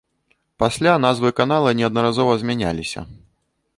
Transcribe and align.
Пасля 0.61 0.93
назвы 1.03 1.31
канала 1.39 1.73
неаднаразова 1.81 2.33
змяняліся. 2.45 2.99